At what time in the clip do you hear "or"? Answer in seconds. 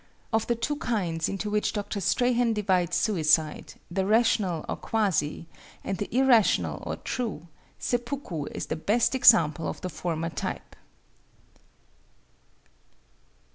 4.67-4.75, 6.87-6.95